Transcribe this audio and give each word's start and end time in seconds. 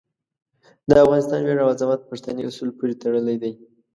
د 0.87 0.91
افغانستان 1.03 1.41
ویاړ 1.43 1.59
او 1.63 1.69
عظمت 1.73 2.01
پښتني 2.09 2.41
اصولو 2.49 2.77
پورې 2.77 2.99
تړلی 3.03 3.37
دی. 3.43 3.53